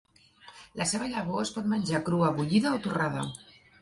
[0.81, 3.29] La seva llavor es pot menjar crua, bullida o torrada.